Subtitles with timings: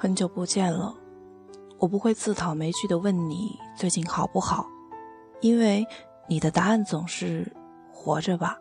[0.00, 0.94] 很久不见了，
[1.78, 4.66] 我不会自讨没趣的问你最近好不好，
[5.42, 5.86] 因为
[6.26, 7.54] 你的答案总是
[7.92, 8.56] 活着吧。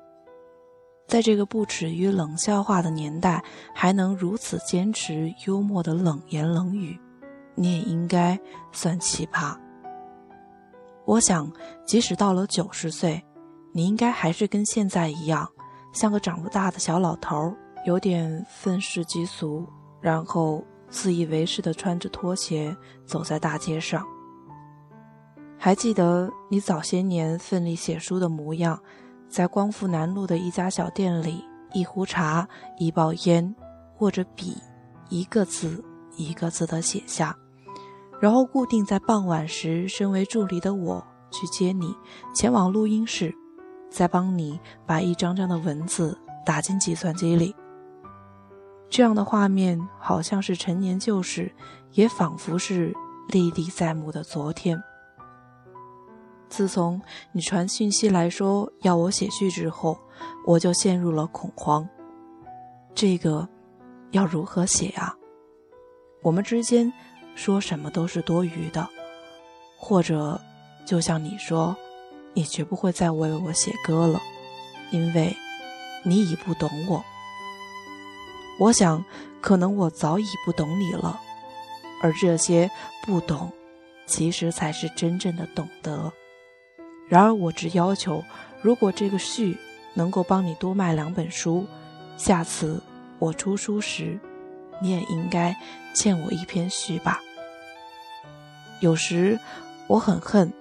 [1.07, 3.41] 在这个不耻于冷笑话的年代，
[3.73, 6.99] 还能如此坚持幽默的冷言冷语，
[7.55, 8.37] 你也应该
[8.73, 9.55] 算奇葩。
[11.05, 11.49] 我想，
[11.85, 13.23] 即使到了九十岁，
[13.71, 15.47] 你应该还是跟现在一样，
[15.93, 19.65] 像个长不大的小老头，有点愤世嫉俗，
[20.01, 20.61] 然后。
[20.89, 22.75] 自以为是的穿着拖鞋
[23.05, 24.05] 走在大街上。
[25.57, 28.81] 还记得你早些年奋力写书的模样，
[29.27, 32.47] 在光复南路的一家小店里，一壶茶，
[32.77, 33.53] 一包烟，
[33.99, 34.55] 握着笔，
[35.09, 35.83] 一个字
[36.15, 37.35] 一个字的写下，
[38.19, 41.93] 然后固定在傍晚时，身为助理的我去接你，
[42.33, 43.35] 前往录音室，
[43.89, 47.53] 再帮你把一张张的文字打进计算机里。
[48.89, 51.51] 这样的画面好像是陈年旧事，
[51.91, 52.93] 也仿佛是
[53.27, 54.81] 历历在目的昨天。
[56.49, 56.99] 自从
[57.31, 59.97] 你传讯息来说要我写序之后，
[60.47, 61.87] 我就陷入了恐慌。
[62.95, 63.47] 这个
[64.09, 65.15] 要如何写啊？
[66.23, 66.91] 我们之间
[67.35, 68.89] 说什么都是多余的，
[69.77, 70.41] 或者
[70.85, 71.77] 就像你说，
[72.33, 74.19] 你绝不会再为我写歌了，
[74.89, 75.37] 因为
[76.03, 77.05] 你已不懂我。
[78.59, 79.03] 我想，
[79.39, 81.17] 可能我早已不懂你了，
[82.01, 82.69] 而这些
[83.05, 83.51] 不懂，
[84.05, 86.11] 其实才是真正的懂得。
[87.07, 88.21] 然而，我只要求，
[88.61, 89.57] 如果这个序
[89.93, 91.65] 能够帮你多卖两本书，
[92.17, 92.83] 下次
[93.17, 94.19] 我出书时，
[94.81, 95.55] 你也应该
[95.95, 97.21] 欠我一篇序吧。
[98.81, 99.39] 有时
[99.87, 100.51] 我很恨，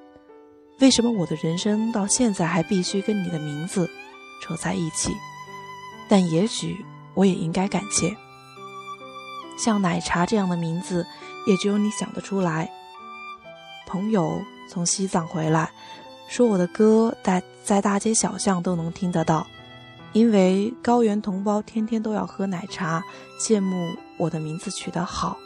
[0.78, 3.90] 为什么我的人生到现在还必须跟你的名字
[4.40, 5.12] 扯在一起？
[6.08, 6.84] 但也许。
[7.18, 8.16] 我也应该感谢，
[9.58, 11.04] 像奶茶这样的名字，
[11.48, 12.70] 也只有你想得出来。
[13.88, 14.40] 朋友
[14.70, 15.68] 从西藏回来，
[16.28, 19.44] 说我的歌在在大街小巷都能听得到，
[20.12, 23.02] 因为高原同胞天天都要喝奶茶，
[23.40, 25.36] 羡慕我的名字取得好。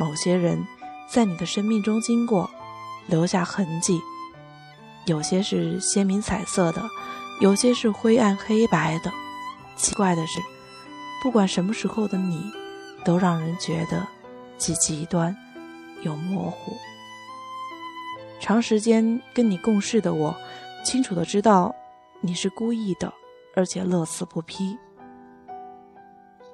[0.00, 0.66] 某些人
[1.06, 2.48] 在你的生命中经过，
[3.08, 4.00] 留下痕迹，
[5.04, 6.82] 有些是鲜明彩色的，
[7.42, 9.12] 有些是灰暗黑白的。
[9.76, 10.40] 奇怪的是，
[11.22, 12.50] 不管什么时候的你，
[13.04, 14.06] 都让人觉得
[14.56, 15.36] 既极端
[16.02, 16.72] 又模糊。
[18.40, 20.34] 长时间跟你共事的我，
[20.84, 21.74] 清楚的知道
[22.20, 23.12] 你是故意的，
[23.54, 24.76] 而且乐此不疲。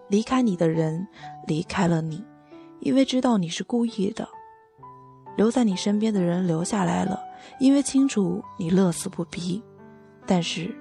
[0.09, 1.07] 离开你的人
[1.47, 2.25] 离开了你，
[2.81, 4.27] 因为知道你是故意的；
[5.37, 7.21] 留在你身边的人留下来了，
[7.61, 9.63] 因为清楚你乐此不疲，
[10.27, 10.75] 但是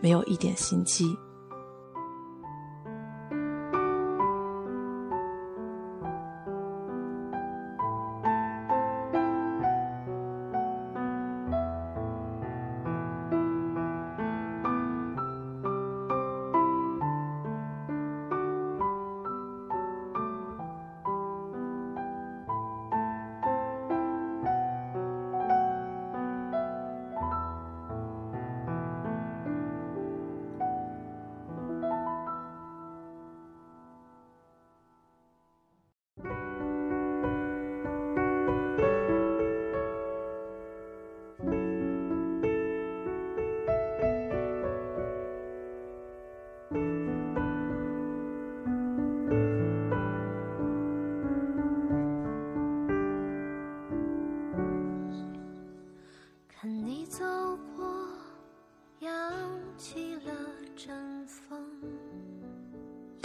[0.00, 1.16] 没有一点心机。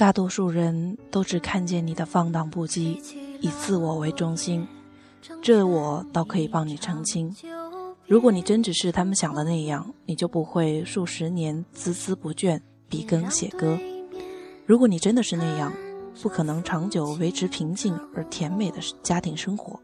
[0.04, 3.00] 大多数人都只看见你的放荡不羁，
[3.40, 4.68] 以自我为中心，
[5.42, 7.34] 这我倒可以帮你澄清。
[8.06, 12.60] 如果你真只是他们想的那样，你就不会数十年孜孜不倦
[12.90, 13.80] 笔耕写歌。
[14.66, 15.72] 如果你真的是那样，
[16.22, 19.80] 不可能长久维持平静而甜美的家庭生活。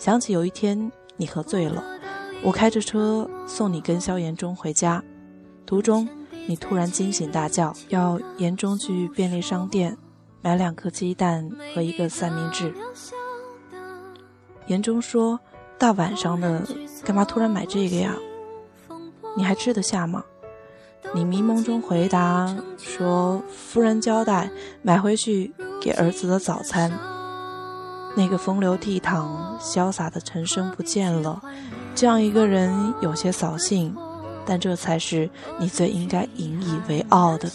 [0.00, 1.84] 想起有一天你喝醉了，
[2.42, 5.00] 我开着车送你跟萧炎中回家，
[5.64, 6.08] 途中。
[6.48, 9.98] 你突然惊醒大叫，要严中去便利商店
[10.40, 12.72] 买两颗鸡蛋和一个三明治。
[14.66, 15.38] 严中说
[15.76, 16.66] ：“大晚上的，
[17.04, 18.16] 干嘛突然买这个呀？
[19.36, 20.24] 你还吃得下吗？”
[21.12, 25.52] 你迷蒙中回答说：“夫人交代，买回去
[25.82, 26.90] 给儿子的早餐。”
[28.16, 31.42] 那个风流倜傥、潇洒的陈升不见了，
[31.94, 33.94] 这样一个人有些扫兴。
[34.48, 35.28] 但这才是
[35.60, 37.50] 你最应该引以为傲的。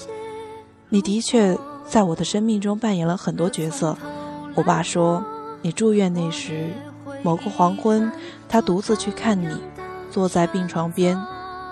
[0.90, 1.58] 你的确
[1.90, 3.98] 在我的生命中扮演了很多角色，
[4.54, 5.26] 我爸说，
[5.64, 6.72] 你住院那时，
[7.24, 8.12] 某个黄昏，
[8.48, 9.58] 他独自去看你，
[10.12, 11.20] 坐在病床边，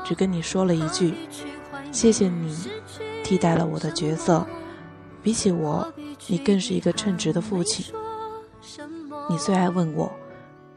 [0.03, 1.13] 只跟你说了一句
[1.93, 2.57] ：“谢谢你，
[3.23, 4.43] 替代了我的角色。
[5.21, 5.87] 比起我，
[6.25, 7.93] 你更是一个称职的父亲。”
[9.29, 10.11] 你最爱问我：“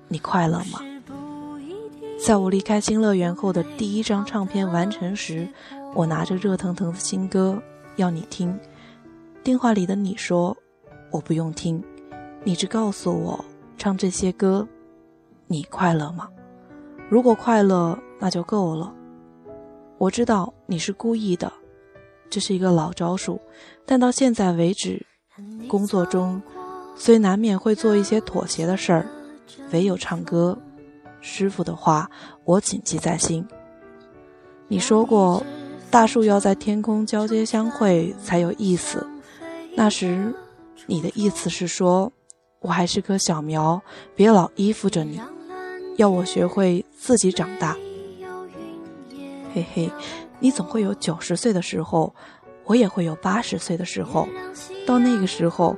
[0.06, 0.80] 你快乐吗？”
[2.18, 5.46] 在我离开新乐园后的第一张唱片完成时，
[5.94, 7.60] 我拿着热腾腾的新歌
[7.96, 8.58] 要你听。
[9.42, 10.56] 电话里的你说
[11.12, 11.82] ：“我不用听。”
[12.44, 13.44] 你只告诉我，
[13.76, 14.66] 唱这些歌，
[15.46, 16.28] 你快乐吗？
[17.10, 18.94] 如果快乐，那就够了。
[19.98, 21.52] 我知道你是故意的，
[22.30, 23.38] 这是一个老招数，
[23.84, 25.04] 但到现在为止，
[25.68, 26.40] 工作中
[26.96, 29.06] 虽难免会做一些妥协的事儿，
[29.72, 30.58] 唯有唱歌，
[31.26, 32.10] 师傅的话
[32.44, 33.46] 我谨记在心。
[34.68, 35.42] 你说过，
[35.90, 39.06] 大树要在天空交接相会才有意思，
[39.74, 40.34] 那时，
[40.86, 42.12] 你的意思是说。
[42.60, 43.82] 我还是棵小苗，
[44.16, 45.20] 别老依附着你，
[45.98, 47.76] 要我学会自己长大。
[49.52, 49.92] 嘿嘿，
[50.40, 52.14] 你总会有九十岁的时候，
[52.64, 54.26] 我也会有八十岁的时候。
[54.86, 55.76] 到那个时候，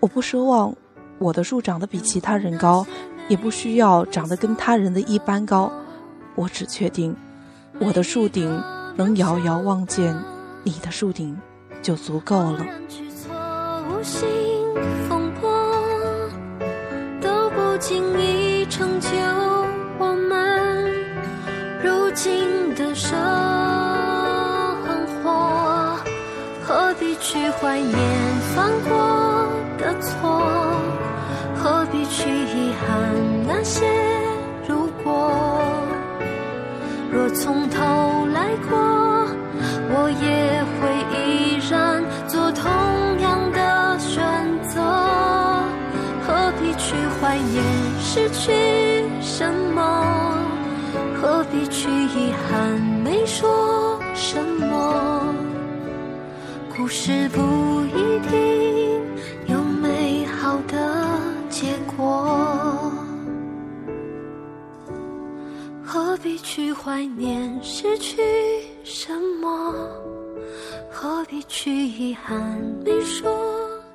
[0.00, 0.74] 我不奢望
[1.20, 2.84] 我的树长得比其他人高，
[3.28, 5.72] 也不需要长得跟他人的一般高。
[6.34, 7.16] 我只确定，
[7.78, 8.62] 我的树顶
[8.96, 10.16] 能遥遥望见
[10.62, 11.36] 你的树顶，
[11.82, 12.66] 就足够了。
[17.20, 19.08] 都不经意成就
[19.98, 20.94] 我们
[21.82, 23.18] 如今的生
[25.22, 25.98] 活，
[26.62, 27.96] 何必去怀念
[28.54, 29.15] 放过
[32.26, 33.14] 去遗憾
[33.46, 33.86] 那些
[34.66, 35.30] 如果？
[37.12, 38.76] 若从头来过，
[39.90, 40.80] 我也会
[41.14, 42.64] 依然做同
[43.20, 44.24] 样的选
[44.62, 44.82] 择。
[46.26, 47.62] 何必去怀念？
[48.00, 49.78] 失去什么？
[51.14, 55.32] 何必去遗憾没说什么？
[56.76, 57.85] 故事不
[61.96, 62.92] 过。
[65.84, 68.20] 何必去怀念失去
[68.84, 69.72] 什么？
[70.90, 73.30] 何必去遗憾没说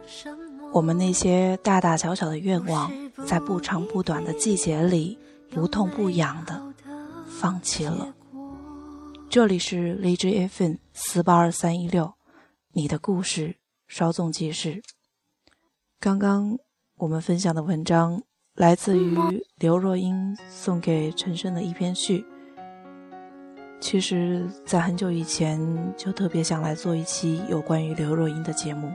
[0.05, 0.69] 什么？
[0.71, 2.91] 我们那些大大小小的愿望。
[3.27, 5.19] 在不长不短的季节里，
[5.51, 6.59] 不痛不痒的
[7.27, 8.15] 放弃了。
[9.29, 12.13] 这里是荔枝 FM 四八二三一六，
[12.71, 13.57] 你的故事
[13.87, 14.81] 稍纵即逝。
[15.99, 16.57] 刚刚
[17.01, 18.21] 我们分享的文章
[18.57, 19.17] 来自于
[19.57, 22.23] 刘若英送给陈升的一篇序。
[23.79, 25.59] 其实，在很久以前
[25.97, 28.91] 就特别想来做一期有关于刘若英的节目。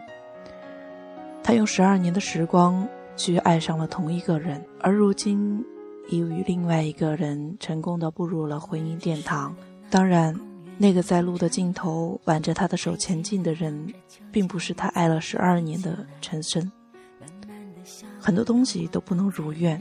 [1.42, 2.88] 她用十二年的时光。
[3.16, 5.64] 去爱上了同一个人，而如今
[6.10, 9.56] 已与另外一个人成功的步入了婚姻殿堂。
[9.88, 10.38] 当然，
[10.76, 13.90] 那个在路的尽头挽着她的手前进的人，
[14.30, 16.70] 并不是她爱了十二年的陈升。
[18.26, 19.80] 很多东西都不能如愿，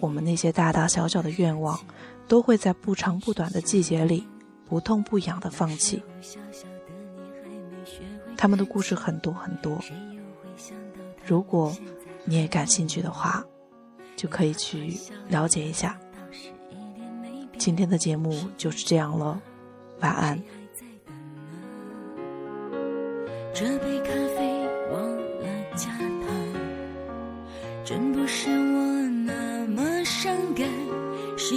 [0.00, 1.78] 我们那些大大小小的愿望，
[2.26, 4.26] 都会在不长不短的季节里，
[4.64, 6.02] 不痛不痒的放弃。
[8.36, 9.78] 他们的故事很多很多，
[11.24, 11.72] 如果。
[12.28, 13.44] 你也感兴趣的话，
[14.16, 15.96] 就可以去了解一下。
[17.56, 19.40] 今天的节目就是这样了，
[20.00, 20.42] 晚安。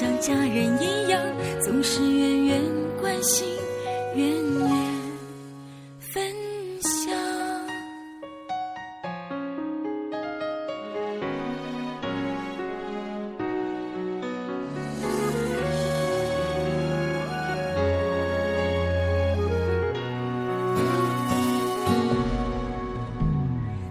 [0.00, 1.20] 像家人一样。
[1.60, 2.62] 总是远远
[3.02, 3.46] 关心，
[4.16, 4.70] 远远
[5.98, 6.24] 分
[6.80, 7.14] 享。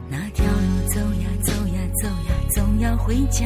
[0.09, 3.45] 那条路走呀走呀走呀，总要回家。